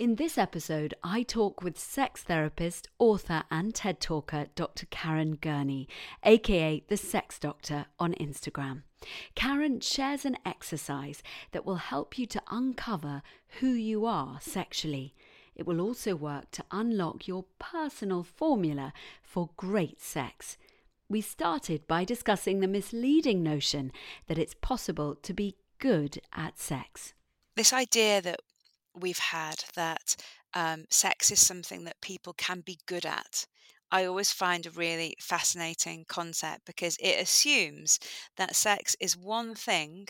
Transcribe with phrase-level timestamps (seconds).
[0.00, 4.86] In this episode, I talk with sex therapist, author, and TED talker Dr.
[4.86, 5.88] Karen Gurney,
[6.24, 8.84] aka the Sex Doctor, on Instagram.
[9.34, 13.20] Karen shares an exercise that will help you to uncover
[13.60, 15.14] who you are sexually.
[15.54, 20.56] It will also work to unlock your personal formula for great sex.
[21.10, 23.92] We started by discussing the misleading notion
[24.28, 27.12] that it's possible to be good at sex.
[27.54, 28.40] This idea that
[28.94, 30.16] we've had that
[30.54, 33.46] um, sex is something that people can be good at.
[33.90, 37.98] I always find a really fascinating concept because it assumes
[38.36, 40.08] that sex is one thing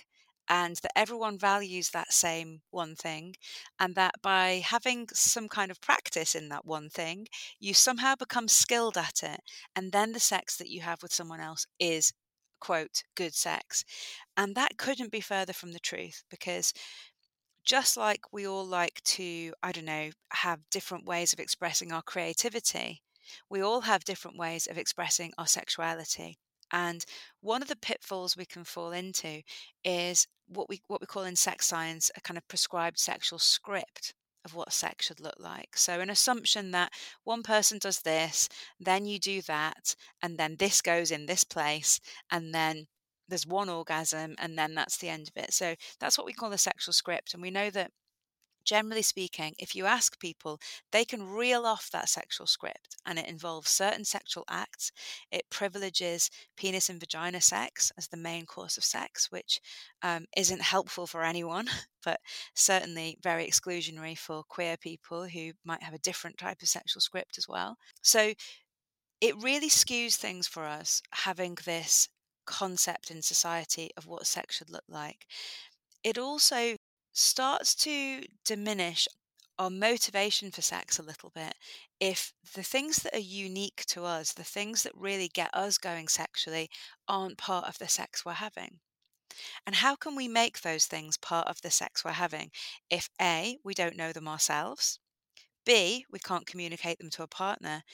[0.49, 3.37] and that everyone values that same one thing,
[3.79, 7.29] and that by having some kind of practice in that one thing,
[7.61, 9.41] you somehow become skilled at it,
[9.77, 12.13] and then the sex that you have with someone else is,
[12.61, 13.85] quote, good sex.
[14.37, 16.73] And that couldn't be further from the truth because
[17.65, 22.03] just like we all like to, I don't know, have different ways of expressing our
[22.03, 23.03] creativity,
[23.49, 26.39] we all have different ways of expressing our sexuality.
[26.73, 27.05] And
[27.41, 29.43] one of the pitfalls we can fall into
[29.85, 34.15] is what we what we call in sex science a kind of prescribed sexual script
[34.45, 35.77] of what sex should look like.
[35.77, 36.93] So an assumption that
[37.25, 42.01] one person does this, then you do that, and then this goes in this place,
[42.31, 42.87] and then
[43.31, 45.55] there's one orgasm and then that's the end of it.
[45.55, 47.33] So that's what we call the sexual script.
[47.33, 47.93] And we know that
[48.65, 50.61] generally speaking, if you ask people,
[50.93, 54.93] they can reel off that sexual script and it involves certain sexual acts.
[55.31, 59.61] It privileges penis and vagina sex as the main course of sex, which
[60.03, 61.69] um, isn't helpful for anyone,
[62.05, 62.21] but
[62.55, 67.39] certainly very exclusionary for queer people who might have a different type of sexual script
[67.39, 67.77] as well.
[68.03, 68.35] So
[69.21, 72.09] it really skews things for us having this
[72.51, 75.27] concept in society of what sex should look like.
[76.05, 76.77] It also
[77.13, 79.09] starts to diminish
[79.59, 81.55] our motivation for sex a little bit
[82.01, 86.09] if the things that are unique to us, the things that really get us going
[86.09, 86.71] sexually,
[87.09, 88.81] aren't part of the sex we're having.
[89.67, 92.51] And how can we make those things part of the sex we're having
[92.91, 95.00] if A, we don't know them ourselves,
[95.71, 97.85] B, we can't communicate them to a partner.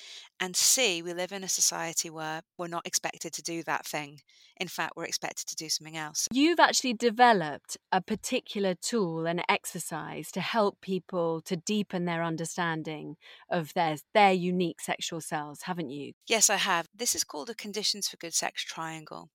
[0.40, 4.22] And C, we live in a society where we're not expected to do that thing.
[4.56, 6.26] In fact, we're expected to do something else.
[6.32, 13.16] You've actually developed a particular tool and exercise to help people to deepen their understanding
[13.50, 16.14] of their, their unique sexual selves, haven't you?
[16.26, 16.86] Yes, I have.
[16.94, 19.28] This is called a Conditions for Good Sex Triangle.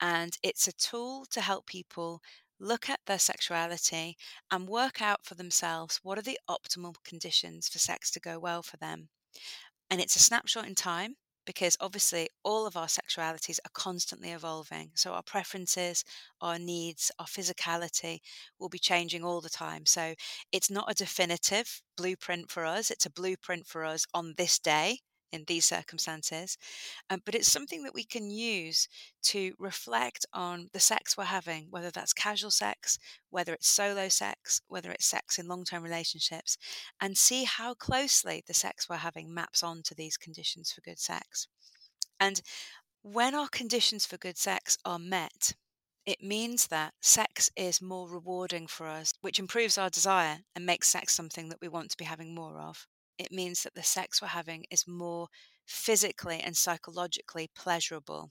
[0.00, 2.20] And it's a tool to help people
[2.58, 4.16] look at their sexuality
[4.50, 8.62] and work out for themselves what are the optimal conditions for sex to go well
[8.62, 9.08] for them.
[9.90, 14.90] And it's a snapshot in time because obviously all of our sexualities are constantly evolving.
[14.94, 16.04] So our preferences,
[16.40, 18.18] our needs, our physicality
[18.58, 19.86] will be changing all the time.
[19.86, 20.14] So
[20.52, 24.98] it's not a definitive blueprint for us, it's a blueprint for us on this day
[25.32, 26.56] in these circumstances.
[27.10, 28.88] Um, but it's something that we can use
[29.24, 32.98] to reflect on the sex we're having, whether that's casual sex,
[33.30, 36.56] whether it's solo sex, whether it's sex in long term relationships,
[37.00, 41.48] and see how closely the sex we're having maps onto these conditions for good sex.
[42.20, 42.40] And
[43.02, 45.54] when our conditions for good sex are met,
[46.06, 50.88] it means that sex is more rewarding for us, which improves our desire and makes
[50.88, 52.86] sex something that we want to be having more of
[53.18, 55.28] it means that the sex we're having is more
[55.66, 58.30] physically and psychologically pleasurable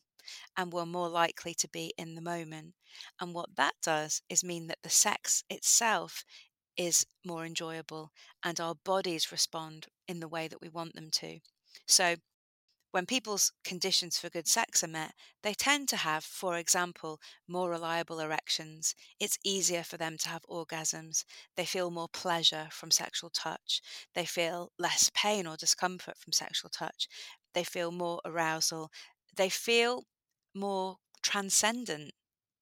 [0.57, 2.73] and we're more likely to be in the moment.
[3.19, 6.23] And what that does is mean that the sex itself
[6.77, 8.11] is more enjoyable
[8.43, 11.39] and our bodies respond in the way that we want them to.
[11.87, 12.15] So
[12.95, 15.11] when people's conditions for good sex are met,
[15.43, 18.95] they tend to have, for example, more reliable erections.
[19.19, 21.25] It's easier for them to have orgasms.
[21.57, 23.81] They feel more pleasure from sexual touch.
[24.13, 27.09] They feel less pain or discomfort from sexual touch.
[27.53, 28.91] They feel more arousal.
[29.35, 30.05] They feel
[30.53, 32.13] more transcendent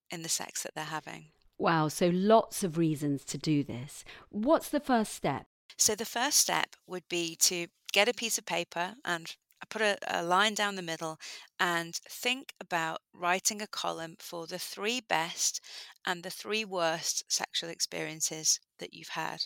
[0.10, 1.26] in the sex that they're having.
[1.60, 4.04] Wow, so lots of reasons to do this.
[4.30, 5.46] What's the first step?
[5.78, 9.82] So, the first step would be to get a piece of paper and I put
[9.82, 11.18] a, a line down the middle
[11.58, 15.62] and think about writing a column for the three best
[16.06, 19.46] and the three worst sexual experiences that you've had.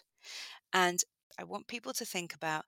[0.74, 1.04] And
[1.40, 2.66] I want people to think about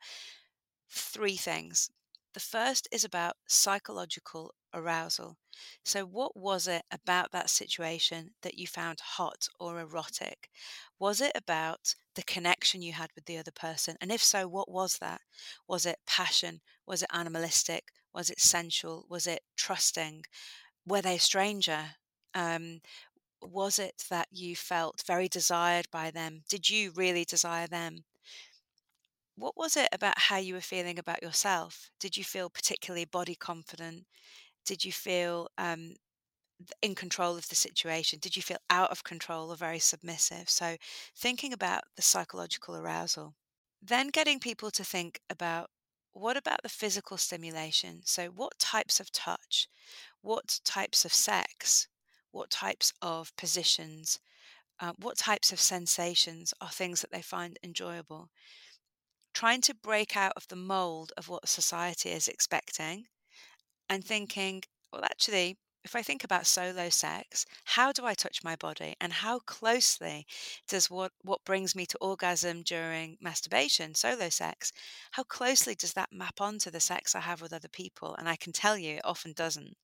[0.89, 1.91] three things.
[2.33, 5.37] The first is about psychological arousal.
[5.83, 10.49] So, what was it about that situation that you found hot or erotic?
[10.97, 13.95] Was it about the connection you had with the other person?
[14.01, 15.21] And if so, what was that?
[15.67, 16.61] Was it passion?
[16.87, 17.91] Was it animalistic?
[18.11, 19.05] Was it sensual?
[19.07, 20.23] Was it trusting?
[20.85, 21.97] Were they a stranger?
[22.33, 22.81] Um,
[23.41, 26.43] was it that you felt very desired by them?
[26.49, 28.05] Did you really desire them?
[29.39, 31.89] What was it about how you were feeling about yourself?
[31.99, 34.05] Did you feel particularly body confident?
[34.65, 35.95] Did you feel um,
[36.81, 38.19] in control of the situation?
[38.19, 40.49] Did you feel out of control or very submissive?
[40.49, 40.77] So,
[41.17, 43.35] thinking about the psychological arousal.
[43.81, 45.69] Then getting people to think about
[46.11, 48.01] what about the physical stimulation?
[48.05, 49.67] So, what types of touch?
[50.21, 51.87] What types of sex?
[52.31, 54.19] What types of positions?
[54.79, 58.29] Uh, what types of sensations are things that they find enjoyable?
[59.39, 63.05] Trying to break out of the mold of what society is expecting
[63.87, 68.57] and thinking, well, actually, if I think about solo sex, how do I touch my
[68.57, 70.27] body and how closely
[70.67, 74.73] does what, what brings me to orgasm during masturbation, solo sex,
[75.11, 78.15] how closely does that map onto the sex I have with other people?
[78.15, 79.77] And I can tell you it often doesn't.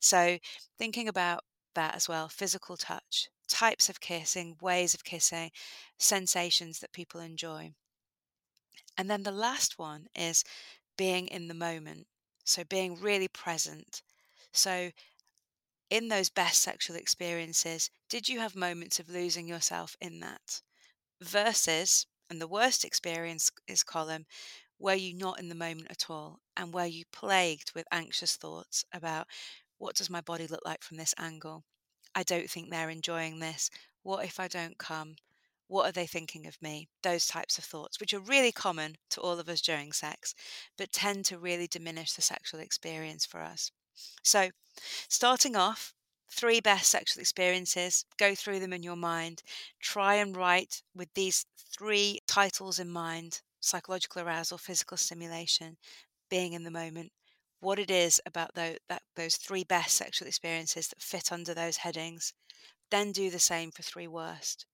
[0.00, 0.38] So
[0.78, 1.44] thinking about
[1.74, 5.50] that as well, physical touch, types of kissing, ways of kissing,
[5.98, 7.74] sensations that people enjoy.
[8.98, 10.44] And then the last one is
[10.98, 12.06] being in the moment.
[12.44, 14.02] So being really present.
[14.52, 14.90] So
[15.90, 20.62] in those best sexual experiences, did you have moments of losing yourself in that?
[21.20, 24.26] Versus, and the worst experience is column,
[24.78, 26.40] were you not in the moment at all?
[26.56, 29.26] And were you plagued with anxious thoughts about
[29.78, 31.64] what does my body look like from this angle?
[32.14, 33.70] I don't think they're enjoying this.
[34.02, 35.16] What if I don't come?
[35.68, 36.88] What are they thinking of me?
[37.02, 40.34] Those types of thoughts, which are really common to all of us during sex,
[40.76, 43.70] but tend to really diminish the sexual experience for us.
[44.22, 44.50] So,
[45.08, 45.92] starting off,
[46.30, 49.42] three best sexual experiences, go through them in your mind.
[49.80, 55.76] Try and write with these three titles in mind psychological arousal, physical stimulation,
[56.30, 57.12] being in the moment.
[57.60, 61.78] What it is about those, that, those three best sexual experiences that fit under those
[61.78, 62.32] headings.
[62.90, 64.64] Then do the same for three worst.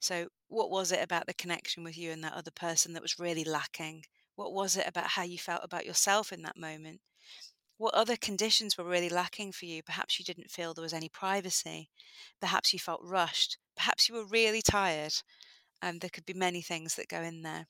[0.00, 3.18] So, what was it about the connection with you and that other person that was
[3.18, 4.04] really lacking?
[4.36, 7.00] What was it about how you felt about yourself in that moment?
[7.78, 9.82] What other conditions were really lacking for you?
[9.82, 11.90] Perhaps you didn't feel there was any privacy.
[12.40, 13.58] Perhaps you felt rushed.
[13.76, 15.12] Perhaps you were really tired.
[15.82, 17.66] And um, there could be many things that go in there.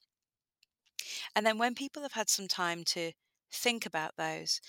[1.34, 3.12] And then when people have had some time to
[3.50, 4.60] think about those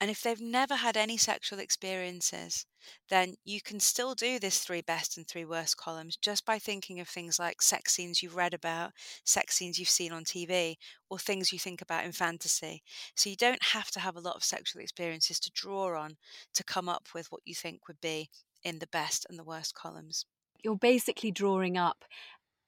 [0.00, 2.66] and if they've never had any sexual experiences,
[3.08, 7.00] then you can still do this three best and three worst columns just by thinking
[7.00, 8.92] of things like sex scenes you've read about,
[9.24, 10.76] sex scenes you've seen on TV,
[11.08, 12.82] or things you think about in fantasy.
[13.14, 16.16] So you don't have to have a lot of sexual experiences to draw on
[16.54, 18.28] to come up with what you think would be
[18.62, 20.26] in the best and the worst columns.
[20.62, 22.04] You're basically drawing up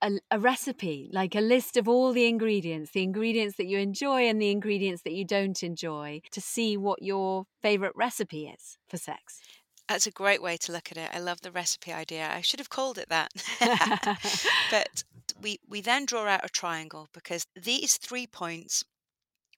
[0.02, 4.28] a, a, recipe, like a list of all the ingredients, the ingredients that you enjoy
[4.28, 8.96] and the ingredients that you don't enjoy, to see what your favorite recipe is for
[8.96, 9.40] sex.
[9.88, 11.10] That's a great way to look at it.
[11.12, 12.28] I love the recipe idea.
[12.32, 13.30] I should have called it that.
[14.70, 15.04] but
[15.40, 18.84] we, we then draw out a triangle because these three points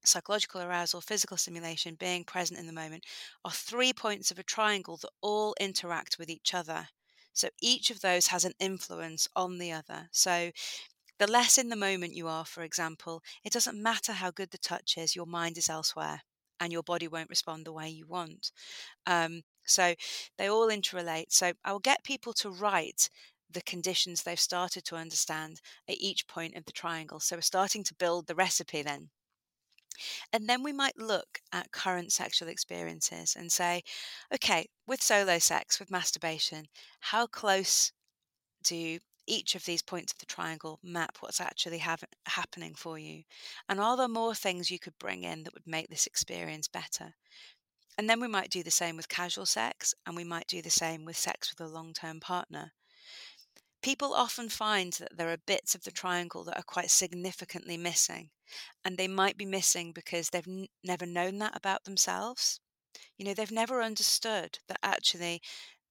[0.05, 3.05] psychological arousal, physical stimulation, being present in the moment
[3.45, 6.89] are three points of a triangle that all interact with each other.
[7.39, 10.09] So each of those has an influence on the other.
[10.13, 10.51] So
[11.19, 14.59] the less in the moment you are, for example, it doesn't matter how good the
[14.59, 16.23] touch is, your mind is elsewhere
[16.61, 18.53] and your body won't respond the way you want.
[19.07, 19.95] Um, so
[20.37, 21.27] they all interrelate.
[21.31, 23.09] So I will get people to write
[23.51, 27.21] the conditions they've started to understand at each point of the triangle.
[27.21, 29.11] So we're starting to build the recipe then.
[30.33, 33.83] And then we might look at current sexual experiences and say,
[34.35, 36.67] okay, with solo sex, with masturbation,
[37.01, 37.93] how close
[38.63, 41.83] do each of these points of the triangle map what's actually
[42.27, 43.23] happening for you?
[43.69, 47.15] And are there more things you could bring in that would make this experience better?
[47.99, 50.71] And then we might do the same with casual sex, and we might do the
[50.71, 52.73] same with sex with a long term partner.
[53.83, 58.31] People often find that there are bits of the triangle that are quite significantly missing
[58.85, 62.61] and they might be missing because they've n- never known that about themselves.
[63.19, 65.41] You know, they've never understood that actually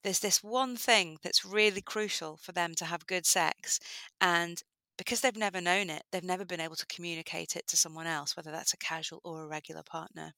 [0.04, 3.80] there's this one thing that's really crucial for them to have good sex.
[4.22, 4.62] And
[4.98, 8.36] because they've never known it, they've never been able to communicate it to someone else,
[8.36, 10.34] whether that's a casual or a regular partner.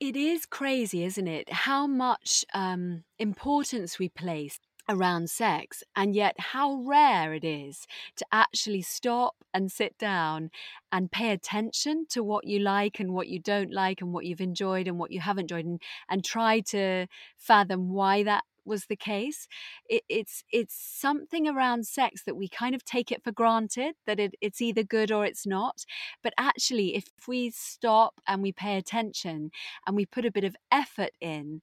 [0.00, 1.50] It is crazy, isn't it?
[1.52, 4.58] How much um, importance we place
[4.88, 10.50] around sex, and yet how rare it is to actually stop and sit down
[10.90, 14.40] and pay attention to what you like and what you don't like, and what you've
[14.40, 18.96] enjoyed and what you haven't enjoyed, and, and try to fathom why that was the
[18.96, 19.48] case.
[19.88, 24.20] It, it's it's something around sex that we kind of take it for granted that
[24.20, 25.84] it, it's either good or it's not.
[26.22, 29.50] But actually, if we stop and we pay attention
[29.86, 31.62] and we put a bit of effort in,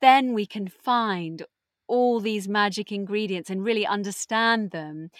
[0.00, 1.44] then we can find
[1.86, 5.10] all these magic ingredients and really understand them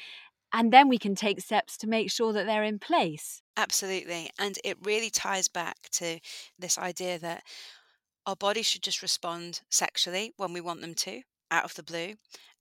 [0.55, 3.43] and then we can take steps to make sure that they're in place.
[3.57, 4.31] Absolutely.
[4.39, 6.21] And it really ties back to
[6.57, 7.43] this idea that
[8.25, 12.15] our bodies should just respond sexually when we want them to, out of the blue,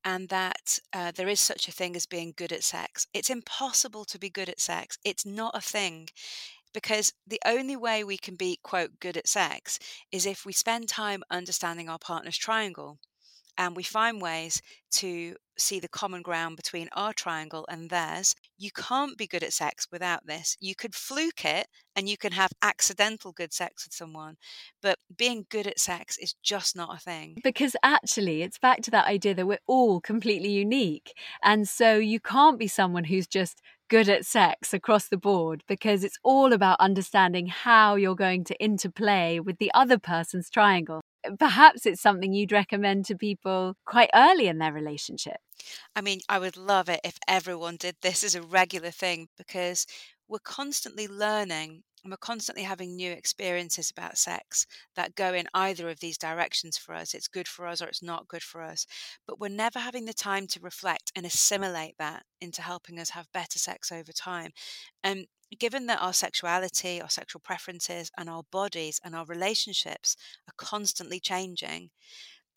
[0.04, 3.06] and that uh, there is such a thing as being good at sex.
[3.14, 6.10] It's impossible to be good at sex, it's not a thing.
[6.74, 9.78] Because the only way we can be, quote, good at sex
[10.12, 12.98] is if we spend time understanding our partner's triangle
[13.58, 18.36] and we find ways to see the common ground between our triangle and theirs.
[18.58, 20.58] You can't be good at sex without this.
[20.60, 24.36] You could fluke it and you can have accidental good sex with someone,
[24.82, 27.38] but being good at sex is just not a thing.
[27.44, 31.14] Because actually, it's back to that idea that we're all completely unique.
[31.44, 36.04] And so you can't be someone who's just good at sex across the board because
[36.04, 41.02] it's all about understanding how you're going to interplay with the other person's triangle
[41.40, 45.38] perhaps it's something you'd recommend to people quite early in their relationship.
[45.96, 49.86] I mean, I would love it if everyone did this as a regular thing because
[50.28, 55.90] we're constantly learning and we're constantly having new experiences about sex that go in either
[55.90, 57.14] of these directions for us.
[57.14, 58.86] It's good for us or it's not good for us.
[59.26, 63.32] But we're never having the time to reflect and assimilate that into helping us have
[63.32, 64.52] better sex over time.
[65.04, 70.16] And given that our sexuality, our sexual preferences, and our bodies and our relationships
[70.48, 71.90] are constantly changing,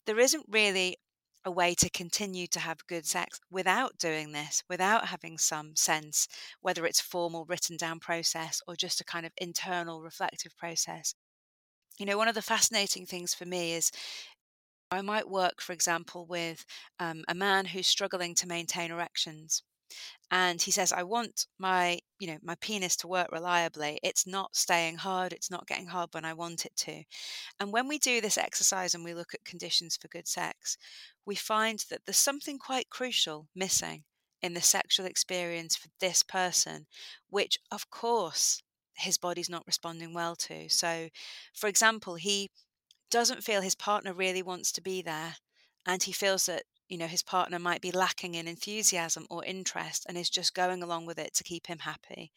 [0.06, 0.96] there isn't really
[1.44, 6.26] a way to continue to have good sex without doing this, without having some sense,
[6.60, 11.14] whether it's formal written down process or just a kind of internal reflective process.
[11.98, 13.92] You know, one of the fascinating things for me is
[14.90, 16.64] I might work, for example, with
[16.98, 19.62] um, a man who's struggling to maintain erections
[20.30, 23.98] and he says i want my you know my penis to work reliably.
[24.02, 27.04] It's not staying hard it's not getting hard when i want it to.
[27.60, 30.76] And when we do this exercise and we look at conditions for good sex
[31.24, 34.04] we find that there's something quite crucial missing
[34.42, 36.86] in the sexual experience for this person
[37.30, 38.62] which of course
[38.98, 40.68] his body's not responding well to.
[40.68, 41.08] So
[41.54, 42.50] for example he
[43.10, 45.36] doesn't feel his partner really wants to be there
[45.86, 50.06] and he feels that you know his partner might be lacking in enthusiasm or interest
[50.08, 52.32] and is just going along with it to keep him happy.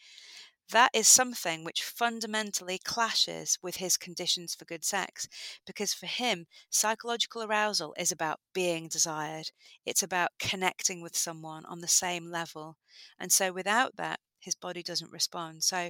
[0.72, 5.28] That is something which fundamentally clashes with his conditions for good sex
[5.66, 9.52] because for him psychological arousal is about being desired.
[9.86, 12.78] It's about connecting with someone on the same level.
[13.20, 15.64] And so without that his body doesn't respond.
[15.64, 15.90] So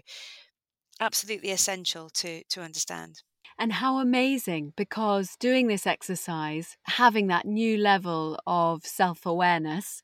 [0.99, 3.23] absolutely essential to to understand
[3.59, 10.01] and how amazing because doing this exercise, having that new level of self awareness,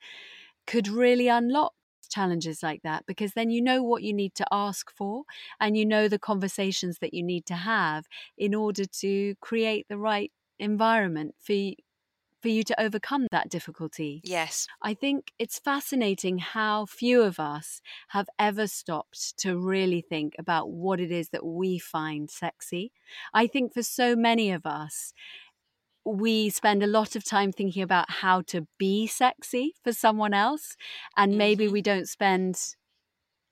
[0.68, 1.74] could really unlock
[2.10, 5.24] challenges like that because then you know what you need to ask for
[5.60, 8.06] and you know the conversations that you need to have
[8.38, 11.54] in order to create the right environment for
[12.46, 14.22] for you to overcome that difficulty.
[14.24, 14.68] Yes.
[14.80, 20.70] I think it's fascinating how few of us have ever stopped to really think about
[20.70, 22.92] what it is that we find sexy.
[23.34, 25.12] I think for so many of us,
[26.06, 30.76] we spend a lot of time thinking about how to be sexy for someone else,
[31.18, 31.74] and maybe mm-hmm.
[31.74, 32.76] we don't spend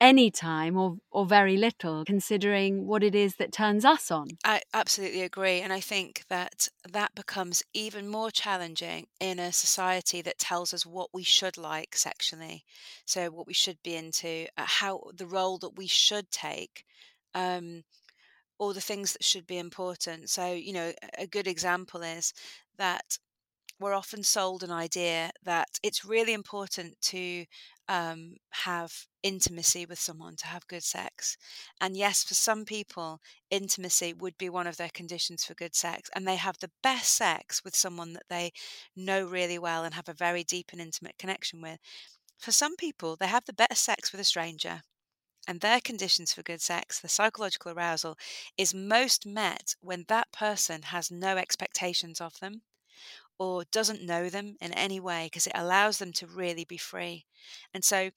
[0.03, 4.27] any time or or very little considering what it is that turns us on.
[4.43, 10.21] I absolutely agree and i think that that becomes even more challenging in a society
[10.23, 12.65] that tells us what we should like sexually
[13.05, 16.83] so what we should be into uh, how the role that we should take
[17.33, 17.83] um
[18.59, 20.29] all the things that should be important.
[20.29, 22.33] So you know a good example is
[22.77, 23.17] that
[23.83, 27.45] we're often sold an idea that it's really important to
[27.89, 31.35] um, have intimacy with someone to have good sex.
[31.81, 33.19] And yes, for some people,
[33.51, 36.09] intimacy would be one of their conditions for good sex.
[36.15, 38.53] And they have the best sex with someone that they
[38.95, 41.79] know really well and have a very deep and intimate connection with.
[42.39, 44.83] For some people, they have the best sex with a stranger.
[45.45, 48.17] And their conditions for good sex, the psychological arousal,
[48.57, 52.61] is most met when that person has no expectations of them
[53.39, 57.25] or doesn't know them in any way because it allows them to really be free.
[57.73, 58.11] And so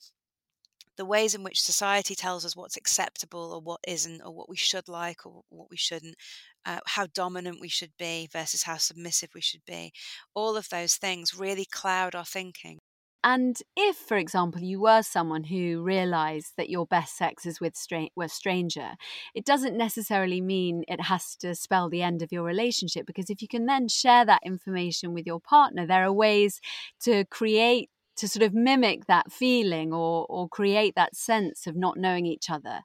[0.97, 4.57] the ways in which society tells us what's acceptable or what isn't, or what we
[4.57, 6.17] should like or what we shouldn't,
[6.65, 9.93] uh, how dominant we should be versus how submissive we should be,
[10.35, 12.79] all of those things really cloud our thinking.
[13.25, 17.77] And if, for example, you were someone who realized that your best sex is with
[17.77, 18.93] stra- a stranger,
[19.35, 23.43] it doesn't necessarily mean it has to spell the end of your relationship because if
[23.43, 26.61] you can then share that information with your partner, there are ways
[27.01, 31.97] to create to sort of mimic that feeling or or create that sense of not
[31.97, 32.81] knowing each other.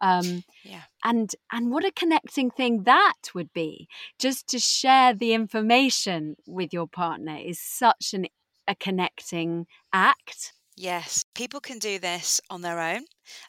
[0.00, 0.82] Um, yeah.
[1.04, 3.88] and and what a connecting thing that would be.
[4.18, 8.26] Just to share the information with your partner is such an
[8.68, 10.52] a connecting act.
[10.76, 13.04] Yes, people can do this on their own,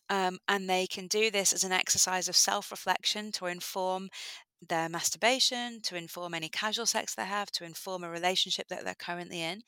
[0.10, 4.10] um, and they can do this as an exercise of self reflection to inform
[4.68, 8.96] their masturbation, to inform any casual sex they have, to inform a relationship that they're
[8.96, 9.62] currently in.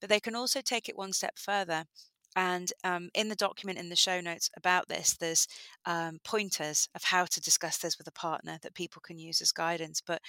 [0.00, 1.84] But they can also take it one step further.
[2.36, 5.46] And um, in the document in the show notes about this, there's
[5.86, 9.52] um, pointers of how to discuss this with a partner that people can use as
[9.52, 10.02] guidance.
[10.04, 10.20] But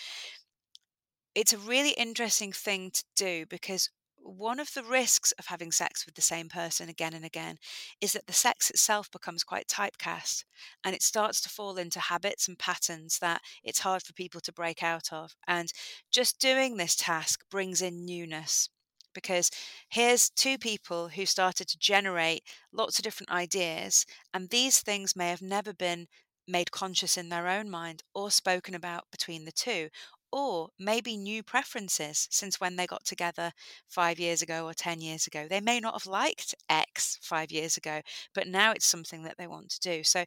[1.33, 3.89] it's a really interesting thing to do because
[4.25, 7.57] one of the risks of having sex with the same person again and again
[8.01, 10.43] is that the sex itself becomes quite typecast
[10.83, 14.51] and it starts to fall into habits and patterns that it's hard for people to
[14.51, 15.35] break out of.
[15.47, 15.71] And
[16.11, 18.69] just doing this task brings in newness
[19.13, 19.49] because
[19.89, 25.29] here's two people who started to generate lots of different ideas, and these things may
[25.29, 26.07] have never been
[26.47, 29.89] made conscious in their own mind or spoken about between the two
[30.35, 33.53] or maybe new preferences since when they got together
[33.87, 35.47] five years ago or 10 years ago.
[35.49, 38.01] They may not have liked X five years ago,
[38.33, 40.03] but now it's something that they want to do.
[40.03, 40.25] So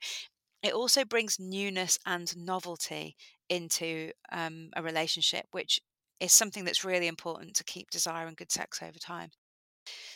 [0.63, 3.17] it also brings newness and novelty
[3.51, 5.79] into um, a relationship, which
[6.21, 9.29] is something that's really important to keep desire and good sex over time.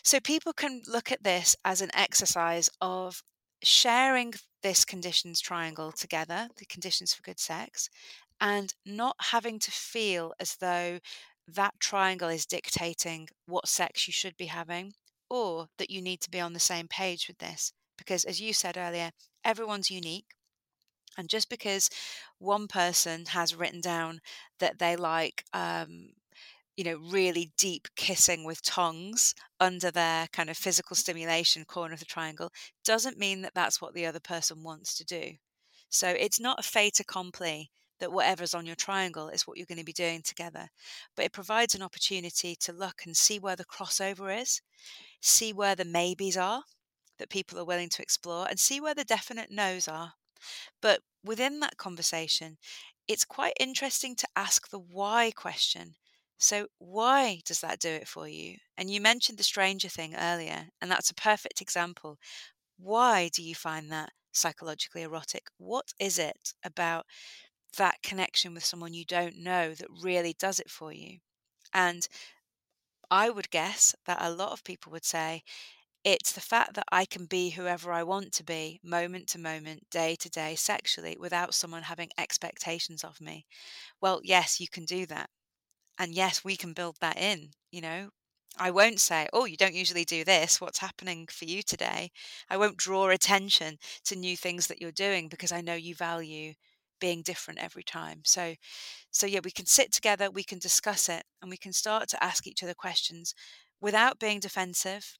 [0.03, 3.23] So people can look at this as an exercise of
[3.63, 4.33] sharing
[4.63, 7.89] this conditions triangle together, the conditions for good sex,
[8.43, 10.99] and not having to feel as though
[11.47, 14.93] that triangle is dictating what sex you should be having
[15.31, 17.73] or that you need to be on the same page with this.
[17.97, 19.13] Because as you said earlier,
[19.45, 20.35] everyone's unique.
[21.17, 21.89] And just because
[22.39, 24.21] one person has written down
[24.59, 26.11] that they like, um,
[26.77, 32.01] you know, really deep kissing with tongues under their kind of physical stimulation corner of
[32.01, 32.51] the triangle,
[32.85, 35.35] doesn't mean that that's what the other person wants to do.
[35.91, 37.71] So it's not a fait accompli
[38.03, 40.69] that whatever's on your triangle is what you're going to be doing together.
[41.15, 44.61] But it provides an opportunity to look and see where the crossover is,
[45.21, 46.65] see where the maybes are
[47.19, 50.15] that people are willing to explore, and see where the definite no's are.
[50.81, 52.59] But within that conversation,
[53.07, 55.95] it's quite interesting to ask the why question.
[56.39, 58.57] So, why does that do it for you?
[58.77, 62.19] And you mentioned the stranger thing earlier, and that's a perfect example.
[62.79, 65.45] Why do you find that psychologically erotic?
[65.59, 67.07] What is it about
[67.77, 71.19] that connection with someone you don't know that really does it for you.
[71.75, 72.07] And
[73.13, 75.45] I would guess that a lot of people would say
[76.05, 79.91] it's the fact that I can be whoever I want to be, moment to moment,
[79.91, 83.47] day to day, sexually, without someone having expectations of me.
[84.01, 85.31] Well, yes, you can do that.
[85.99, 88.11] And yes, we can build that in, you know.
[88.59, 90.61] I won't say, oh, you don't usually do this.
[90.61, 92.13] What's happening for you today?
[92.51, 96.55] I won't draw attention to new things that you're doing because I know you value
[97.03, 98.21] being different every time.
[98.25, 98.55] So
[99.11, 102.25] so yeah, we can sit together, we can discuss it, and we can start to
[102.25, 103.35] ask each other questions
[103.81, 105.19] without being defensive,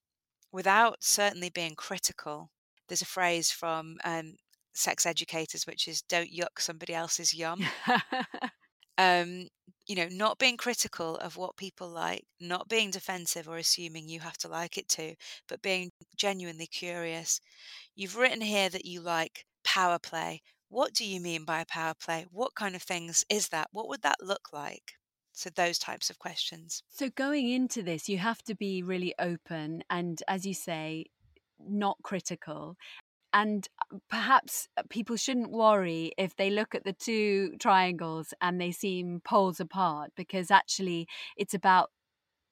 [0.53, 2.51] without certainly being critical.
[2.89, 4.37] There's a phrase from um,
[4.75, 7.67] sex educators which is "Don't yuck somebody else's yum."
[8.99, 9.49] um,
[9.89, 14.21] you know, not being critical of what people like, not being defensive or assuming you
[14.21, 15.15] have to like it too,
[15.49, 17.41] but being genuinely curious.
[17.97, 20.43] You've written here that you like power play.
[20.73, 22.25] What do you mean by a power play?
[22.31, 23.69] What kind of things is that?
[23.73, 24.93] What would that look like?
[25.35, 26.83] So, those types of questions.
[26.89, 31.05] So, going into this, you have to be really open and, as you say,
[31.61, 32.77] not critical.
[33.35, 38.59] And uh, perhaps uh, people shouldn't worry if they look at the two triangles and
[38.59, 41.07] they seem poles apart, because actually
[41.37, 41.91] it's about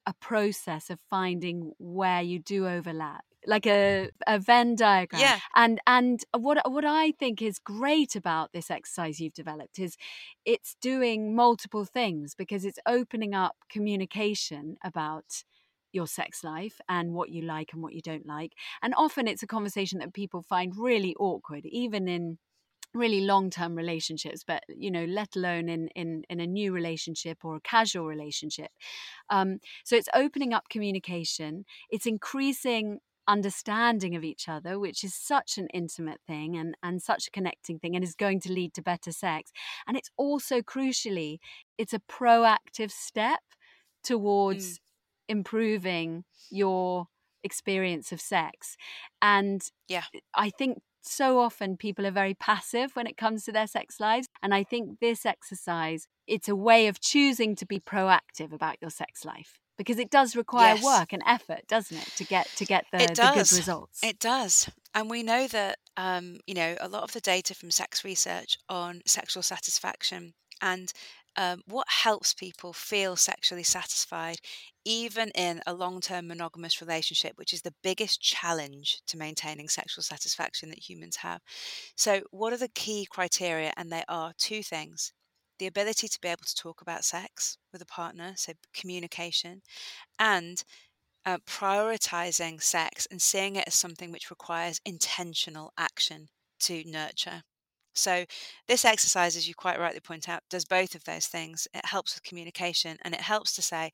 [0.05, 5.21] a process of finding where you do overlap like a, a Venn diagram.
[5.21, 5.39] Yeah.
[5.55, 9.97] And and what what I think is great about this exercise you've developed is
[10.45, 15.43] it's doing multiple things because it's opening up communication about
[15.93, 18.53] your sex life and what you like and what you don't like.
[18.81, 22.37] And often it's a conversation that people find really awkward, even in
[22.93, 27.55] really long-term relationships but you know let alone in in in a new relationship or
[27.55, 28.69] a casual relationship
[29.29, 32.99] um, so it's opening up communication it's increasing
[33.31, 37.79] understanding of each other, which is such an intimate thing and, and such a connecting
[37.79, 39.51] thing and is going to lead to better sex.
[39.87, 41.37] And it's also crucially,
[41.77, 43.39] it's a proactive step
[44.03, 44.79] towards mm.
[45.29, 47.07] improving your
[47.43, 48.75] experience of sex.
[49.21, 50.03] And yeah,
[50.35, 54.27] I think so often people are very passive when it comes to their sex lives.
[54.43, 58.91] And I think this exercise, it's a way of choosing to be proactive about your
[58.91, 60.83] sex life because it does require yes.
[60.83, 64.03] work and effort, doesn't it, to get to get the, the good results?
[64.03, 67.71] It does, and we know that um, you know a lot of the data from
[67.71, 70.93] sex research on sexual satisfaction and
[71.37, 74.37] um, what helps people feel sexually satisfied,
[74.83, 80.03] even in a long term monogamous relationship, which is the biggest challenge to maintaining sexual
[80.03, 81.41] satisfaction that humans have.
[81.95, 83.71] So, what are the key criteria?
[83.77, 85.13] And they are two things
[85.61, 89.61] the ability to be able to talk about sex with a partner, so communication,
[90.19, 90.63] and
[91.25, 97.43] uh, prioritizing sex and seeing it as something which requires intentional action to nurture.
[97.95, 98.25] So,
[98.67, 101.67] this exercise, as you quite rightly point out, does both of those things.
[101.75, 103.91] It helps with communication and it helps to say,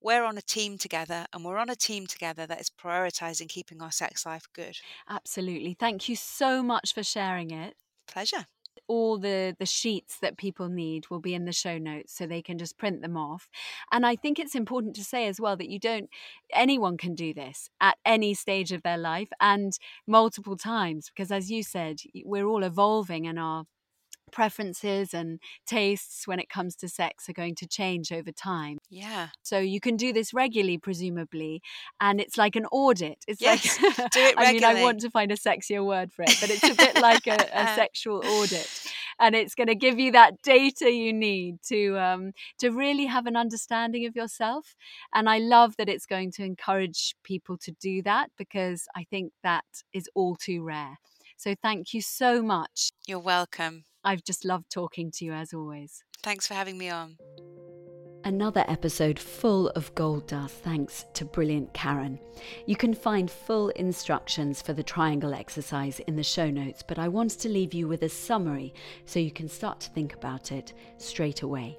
[0.00, 3.82] we're on a team together and we're on a team together that is prioritizing keeping
[3.82, 4.78] our sex life good.
[5.08, 5.74] Absolutely.
[5.74, 7.76] Thank you so much for sharing it.
[8.06, 8.46] Pleasure
[8.92, 12.42] all the the sheets that people need will be in the show notes so they
[12.42, 13.48] can just print them off
[13.90, 16.10] and i think it's important to say as well that you don't
[16.52, 21.50] anyone can do this at any stage of their life and multiple times because as
[21.50, 23.64] you said we're all evolving and our
[24.32, 28.78] preferences and tastes when it comes to sex are going to change over time.
[28.90, 29.28] Yeah.
[29.42, 31.62] So you can do this regularly, presumably,
[32.00, 33.18] and it's like an audit.
[33.28, 34.64] It's yes, like do it regularly.
[34.64, 37.00] I mean, I want to find a sexier word for it, but it's a bit
[37.00, 38.68] like a, a sexual audit,
[39.22, 43.26] and it's going to give you that data you need to um, to really have
[43.26, 44.74] an understanding of yourself.
[45.14, 49.32] And I love that it's going to encourage people to do that because I think
[49.42, 50.98] that is all too rare.
[51.36, 52.90] So thank you so much.
[53.06, 53.84] You're welcome.
[54.04, 56.02] I've just loved talking to you as always.
[56.22, 57.16] Thanks for having me on.
[58.24, 62.20] Another episode full of gold dust thanks to brilliant Karen.
[62.66, 67.08] You can find full instructions for the triangle exercise in the show notes, but I
[67.08, 68.74] wanted to leave you with a summary
[69.06, 71.76] so you can start to think about it straight away.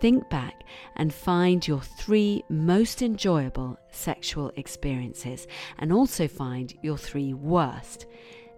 [0.00, 0.62] Think back
[0.94, 8.06] and find your three most enjoyable sexual experiences and also find your three worst.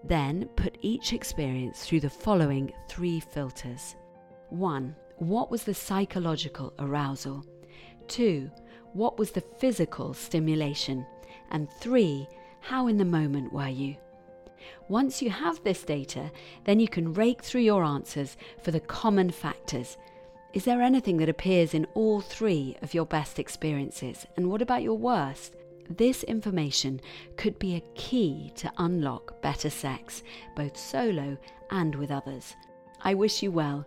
[0.02, 3.96] Then put each experience through the following three filters
[4.50, 4.94] 1.
[5.16, 7.44] What was the psychological arousal?
[8.08, 8.50] 2.
[8.92, 11.06] What was the physical stimulation?
[11.50, 12.26] And 3.
[12.60, 13.96] How in the moment were you?
[14.88, 16.30] Once you have this data,
[16.64, 19.96] then you can rake through your answers for the common factors.
[20.52, 24.26] Is there anything that appears in all three of your best experiences?
[24.36, 25.56] And what about your worst?
[25.90, 27.00] This information
[27.36, 30.22] could be a key to unlock better sex,
[30.56, 31.36] both solo
[31.70, 32.54] and with others.
[33.02, 33.86] I wish you well.